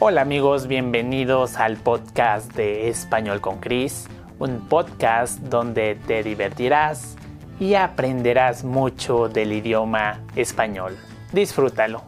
[0.00, 4.06] Hola amigos, bienvenidos al podcast de Español con Chris,
[4.38, 7.16] un podcast donde te divertirás
[7.58, 10.96] y aprenderás mucho del idioma español.
[11.32, 12.04] Disfrútalo.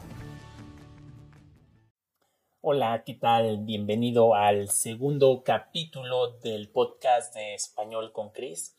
[2.61, 3.58] Hola, ¿qué tal?
[3.64, 8.77] Bienvenido al segundo capítulo del podcast de Español con Chris.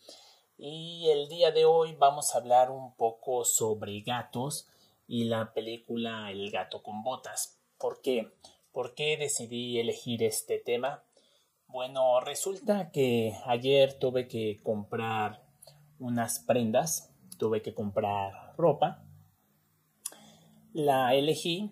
[0.58, 4.70] Y el día de hoy vamos a hablar un poco sobre gatos
[5.06, 7.60] y la película El gato con botas.
[7.78, 8.32] ¿Por qué?
[8.72, 11.04] ¿Por qué decidí elegir este tema?
[11.68, 15.44] Bueno, resulta que ayer tuve que comprar
[16.00, 19.04] unas prendas, tuve que comprar ropa.
[20.72, 21.72] La elegí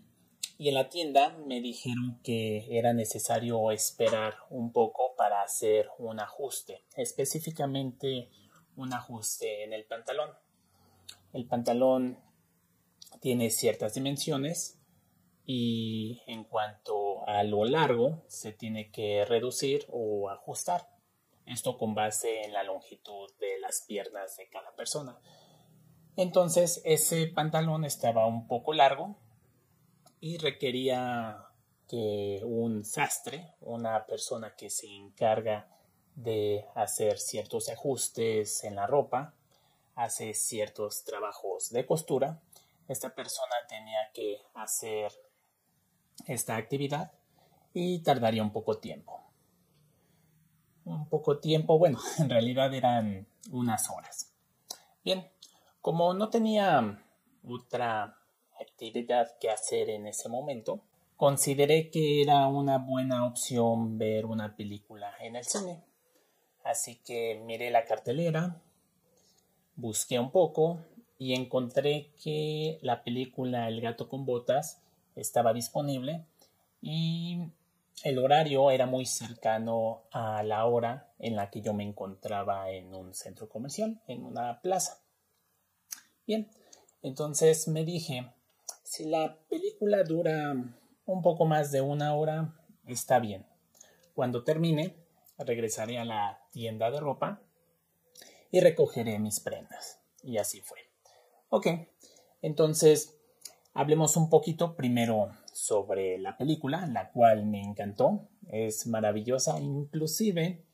[0.57, 6.19] y en la tienda me dijeron que era necesario esperar un poco para hacer un
[6.19, 8.29] ajuste, específicamente
[8.75, 10.31] un ajuste en el pantalón.
[11.31, 12.19] El pantalón
[13.21, 14.78] tiene ciertas dimensiones
[15.51, 20.87] y en cuanto a lo largo se tiene que reducir o ajustar.
[21.47, 25.17] Esto con base en la longitud de las piernas de cada persona.
[26.15, 29.15] Entonces ese pantalón estaba un poco largo
[30.19, 31.47] y requería
[31.87, 35.67] que un sastre, una persona que se encarga
[36.13, 39.33] de hacer ciertos ajustes en la ropa,
[39.95, 42.39] hace ciertos trabajos de costura,
[42.87, 45.11] esta persona tenía que hacer
[46.27, 47.11] esta actividad
[47.73, 49.21] y tardaría un poco tiempo.
[50.85, 54.33] Un poco tiempo, bueno, en realidad eran unas horas.
[55.03, 55.27] Bien,
[55.81, 57.03] como no tenía
[57.47, 58.17] otra
[58.59, 60.81] actividad que hacer en ese momento,
[61.15, 65.83] consideré que era una buena opción ver una película en el cine.
[66.63, 68.61] Así que miré la cartelera,
[69.75, 70.79] busqué un poco
[71.17, 74.81] y encontré que la película El gato con botas
[75.19, 76.25] estaba disponible
[76.81, 77.51] y
[78.03, 82.93] el horario era muy cercano a la hora en la que yo me encontraba en
[82.95, 85.01] un centro comercial, en una plaza.
[86.25, 86.49] Bien,
[87.01, 88.31] entonces me dije,
[88.83, 90.53] si la película dura
[91.05, 92.53] un poco más de una hora,
[92.87, 93.45] está bien.
[94.13, 94.95] Cuando termine,
[95.37, 97.41] regresaré a la tienda de ropa
[98.51, 99.99] y recogeré mis prendas.
[100.23, 100.79] Y así fue.
[101.49, 101.67] Ok,
[102.41, 103.18] entonces
[103.73, 110.65] Hablemos un poquito primero sobre la película, la cual me encantó, es maravillosa, inclusive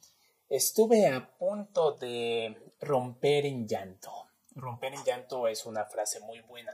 [0.47, 4.11] estuve a punto de romper en llanto.
[4.55, 6.71] Romper en llanto es una frase muy buena.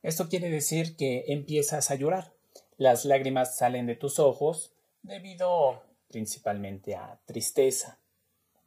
[0.00, 2.32] Esto quiere decir que empiezas a llorar.
[2.76, 7.98] Las lágrimas salen de tus ojos debido principalmente a tristeza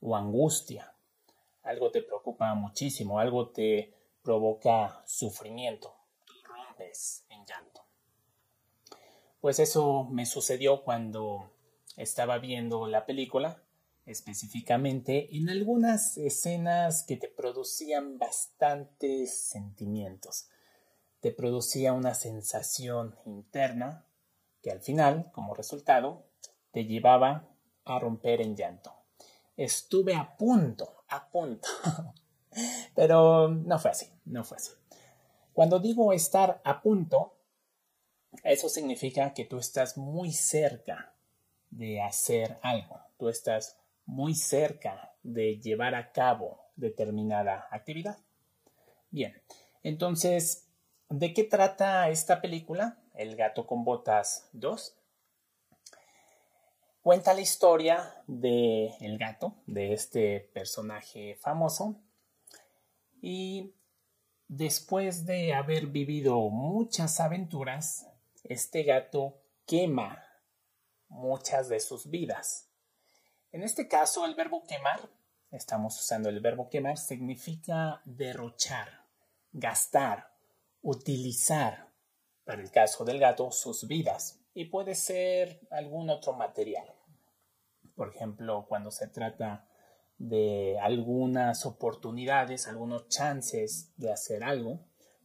[0.01, 0.93] o angustia.
[1.63, 6.00] Algo te preocupa muchísimo, algo te provoca sufrimiento
[7.29, 7.85] en llanto.
[9.39, 11.51] Pues eso me sucedió cuando
[11.97, 13.63] estaba viendo la película,
[14.05, 20.47] específicamente en algunas escenas que te producían bastantes sentimientos.
[21.19, 24.05] Te producía una sensación interna
[24.61, 26.25] que al final, como resultado,
[26.71, 27.47] te llevaba
[27.85, 28.93] a romper en llanto.
[29.57, 31.67] Estuve a punto, a punto.
[32.95, 34.71] Pero no fue así, no fue así.
[35.53, 37.33] Cuando digo estar a punto,
[38.43, 41.13] eso significa que tú estás muy cerca
[41.69, 48.17] de hacer algo, tú estás muy cerca de llevar a cabo determinada actividad.
[49.09, 49.41] Bien,
[49.83, 50.67] entonces,
[51.09, 52.97] ¿de qué trata esta película?
[53.13, 54.95] El gato con botas 2.
[57.01, 61.95] Cuenta la historia de el gato, de este personaje famoso,
[63.21, 63.73] y
[64.53, 68.05] Después de haber vivido muchas aventuras,
[68.43, 70.25] este gato quema
[71.07, 72.69] muchas de sus vidas.
[73.53, 75.09] En este caso, el verbo quemar,
[75.51, 79.05] estamos usando el verbo quemar, significa derrochar,
[79.53, 80.33] gastar,
[80.81, 81.87] utilizar,
[82.43, 84.41] para el caso del gato, sus vidas.
[84.53, 86.93] Y puede ser algún otro material.
[87.95, 89.65] Por ejemplo, cuando se trata
[90.21, 94.79] de algunas oportunidades, algunos chances de hacer algo,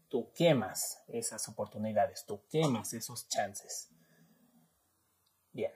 [0.09, 3.91] tú quemas esas oportunidades, tú quemas esos chances.
[5.53, 5.73] Bien,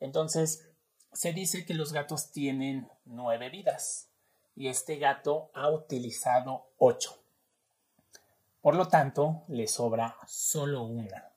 [0.00, 0.66] entonces
[1.12, 4.08] se dice que los gatos tienen nueve vidas
[4.56, 7.22] y este gato ha utilizado ocho.
[8.62, 11.32] Por lo tanto, le sobra solo una.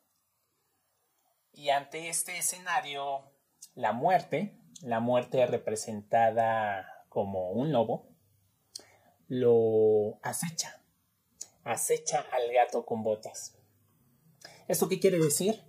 [1.51, 3.29] Y ante este escenario,
[3.75, 8.07] la muerte, la muerte representada como un lobo,
[9.27, 10.81] lo acecha,
[11.65, 13.59] acecha al gato con botas.
[14.69, 15.61] ¿Esto qué quiere decir?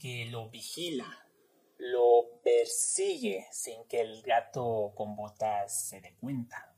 [0.00, 1.06] Que lo vigila,
[1.76, 6.74] lo persigue sin que el gato con botas se dé cuenta.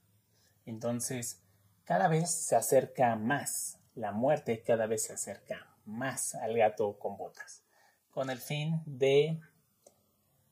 [0.66, 1.42] Entonces,
[1.84, 7.16] cada vez se acerca más, la muerte cada vez se acerca más al gato con
[7.16, 7.64] botas,
[8.10, 9.40] con el fin de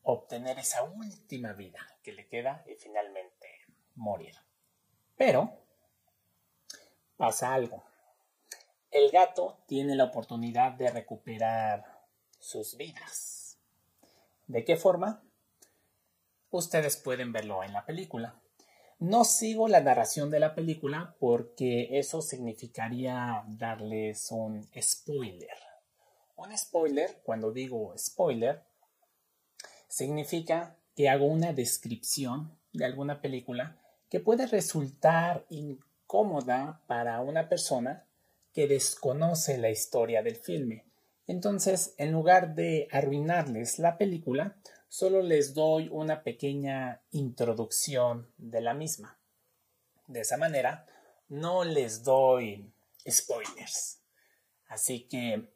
[0.02, 3.27] obtener esa última vida que le queda y finalmente
[3.98, 4.34] morir.
[5.16, 5.52] Pero
[7.16, 7.84] pasa algo.
[8.90, 11.84] El gato tiene la oportunidad de recuperar
[12.38, 13.58] sus vidas.
[14.46, 15.22] ¿De qué forma?
[16.50, 18.40] Ustedes pueden verlo en la película.
[18.98, 25.56] No sigo la narración de la película porque eso significaría darles un spoiler.
[26.36, 28.62] Un spoiler, cuando digo spoiler,
[29.88, 33.76] significa que hago una descripción de alguna película
[34.08, 38.06] que puede resultar incómoda para una persona
[38.52, 40.84] que desconoce la historia del filme.
[41.26, 44.56] Entonces, en lugar de arruinarles la película,
[44.88, 49.18] solo les doy una pequeña introducción de la misma.
[50.06, 50.86] De esa manera,
[51.28, 52.72] no les doy
[53.08, 54.00] spoilers.
[54.68, 55.50] Así que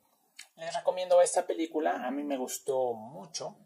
[0.56, 3.56] les recomiendo esta película, a mí me gustó mucho.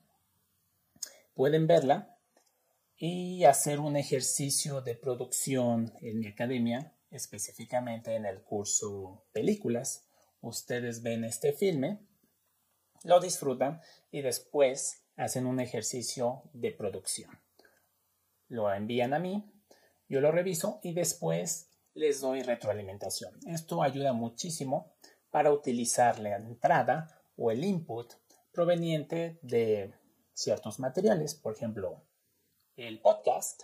[1.34, 2.15] Pueden verla
[2.98, 10.06] y hacer un ejercicio de producción en mi academia, específicamente en el curso películas.
[10.40, 12.00] Ustedes ven este filme,
[13.04, 17.30] lo disfrutan y después hacen un ejercicio de producción.
[18.48, 19.52] Lo envían a mí,
[20.08, 23.38] yo lo reviso y después les doy retroalimentación.
[23.46, 24.94] Esto ayuda muchísimo
[25.30, 28.14] para utilizar la entrada o el input
[28.52, 29.92] proveniente de
[30.32, 32.02] ciertos materiales, por ejemplo,
[32.76, 33.62] el podcast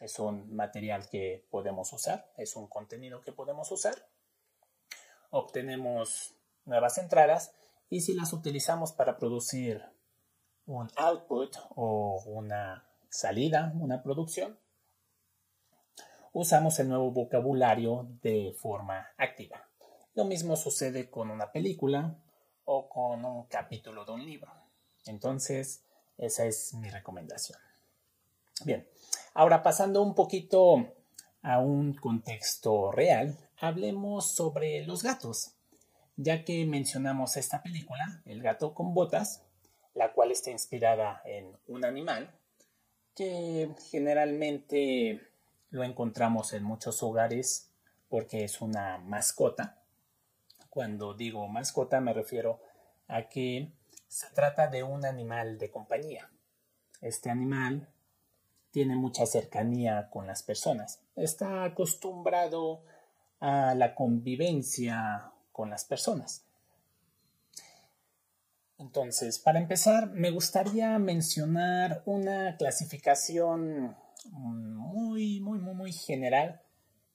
[0.00, 3.94] es un material que podemos usar, es un contenido que podemos usar.
[5.30, 6.34] Obtenemos
[6.64, 7.54] nuevas entradas
[7.90, 9.84] y si las utilizamos para producir
[10.66, 14.58] un output o una salida, una producción,
[16.32, 19.68] usamos el nuevo vocabulario de forma activa.
[20.14, 22.16] Lo mismo sucede con una película
[22.64, 24.52] o con un capítulo de un libro.
[25.04, 25.84] Entonces,
[26.16, 27.58] esa es mi recomendación.
[28.62, 28.86] Bien,
[29.34, 30.94] ahora pasando un poquito
[31.42, 35.52] a un contexto real, hablemos sobre los gatos.
[36.16, 39.42] Ya que mencionamos esta película, El gato con botas,
[39.94, 42.30] la cual está inspirada en un animal
[43.16, 45.20] que generalmente
[45.70, 47.70] lo encontramos en muchos hogares
[48.08, 49.82] porque es una mascota.
[50.70, 52.60] Cuando digo mascota me refiero
[53.08, 53.72] a que
[54.08, 56.30] se trata de un animal de compañía.
[57.00, 57.88] Este animal
[58.74, 60.98] tiene mucha cercanía con las personas.
[61.14, 62.82] Está acostumbrado
[63.38, 66.44] a la convivencia con las personas.
[68.76, 73.96] Entonces, para empezar, me gustaría mencionar una clasificación
[74.32, 76.60] muy, muy, muy, muy general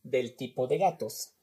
[0.04, 1.34] del tipo de gatos.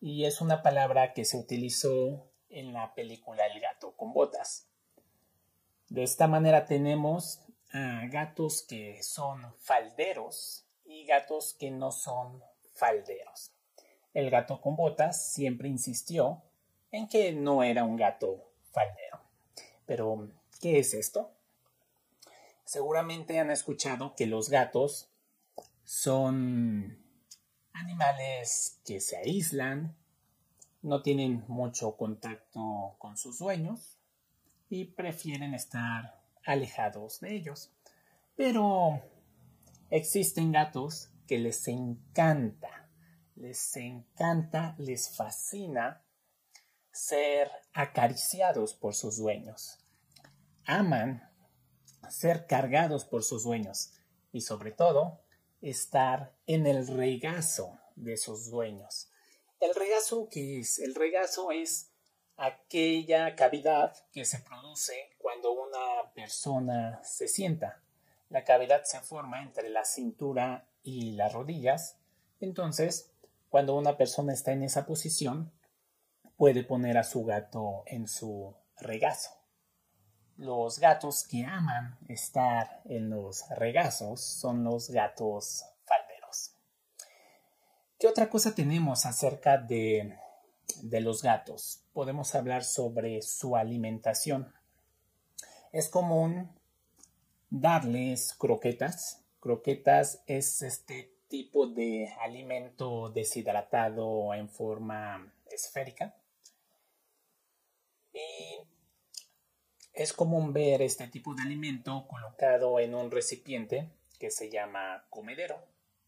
[0.00, 4.66] Y es una palabra que se utilizó en la película El gato con botas.
[5.88, 12.42] De esta manera tenemos gatos que son falderos y gatos que no son
[12.74, 13.52] falderos.
[14.12, 16.42] El gato con botas siempre insistió
[16.90, 19.20] en que no era un gato faldero.
[19.86, 20.28] Pero,
[20.60, 21.30] ¿qué es esto?
[22.64, 25.08] Seguramente han escuchado que los gatos
[25.84, 27.04] son
[27.72, 29.96] animales que se aíslan,
[30.82, 33.98] no tienen mucho contacto con sus dueños
[34.68, 37.72] y prefieren estar alejados de ellos.
[38.36, 39.02] Pero
[39.90, 42.90] existen gatos que les encanta,
[43.36, 46.02] les encanta, les fascina
[46.92, 49.78] ser acariciados por sus dueños.
[50.64, 51.30] Aman
[52.10, 53.92] ser cargados por sus dueños
[54.32, 55.20] y sobre todo
[55.60, 59.10] estar en el regazo de sus dueños.
[59.60, 60.78] El regazo, ¿qué es?
[60.78, 61.89] El regazo es
[62.40, 67.82] aquella cavidad que se produce cuando una persona se sienta.
[68.30, 71.98] La cavidad se forma entre la cintura y las rodillas.
[72.40, 73.12] Entonces,
[73.50, 75.52] cuando una persona está en esa posición,
[76.36, 79.30] puede poner a su gato en su regazo.
[80.38, 86.52] Los gatos que aman estar en los regazos son los gatos falderos.
[87.98, 90.16] ¿Qué otra cosa tenemos acerca de
[90.82, 91.84] de los gatos.
[91.92, 94.52] Podemos hablar sobre su alimentación.
[95.72, 96.50] Es común
[97.50, 99.24] darles croquetas.
[99.40, 106.16] Croquetas es este tipo de alimento deshidratado en forma esférica.
[108.12, 108.66] Y
[109.92, 115.62] Es común ver este tipo de alimento colocado en un recipiente que se llama comedero.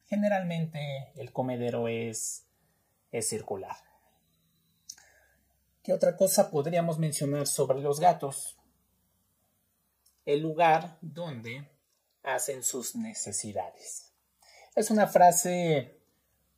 [0.06, 2.46] Generalmente el comedero es,
[3.10, 3.76] es circular.
[5.82, 8.56] ¿Qué otra cosa podríamos mencionar sobre los gatos?
[10.24, 11.68] El lugar donde
[12.22, 14.12] hacen sus necesidades.
[14.76, 15.98] Es una frase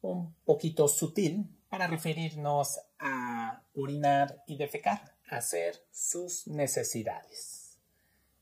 [0.03, 7.79] un poquito sutil para referirnos a orinar y defecar, hacer sus necesidades.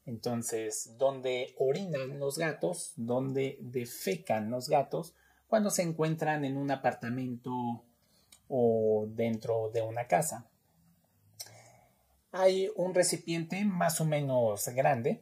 [0.04, 2.92] Entonces, ¿dónde orinan los gatos?
[2.96, 5.14] ¿Dónde defecan los gatos?
[5.46, 7.84] Cuando se encuentran en un apartamento
[8.48, 10.48] o dentro de una casa.
[12.34, 15.20] Hay un recipiente más o menos grande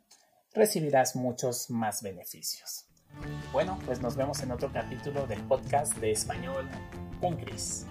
[0.54, 2.86] recibirás muchos más beneficios.
[3.52, 6.68] Bueno, pues nos vemos en otro capítulo del podcast de español
[7.22, 7.86] con Chris.